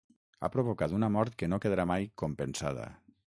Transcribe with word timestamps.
Ha 0.45 0.49
provocat 0.53 0.95
una 0.99 1.09
mort 1.17 1.35
que 1.43 1.49
no 1.53 1.59
quedarà 1.67 1.87
mai 1.93 2.09
compensada. 2.23 2.89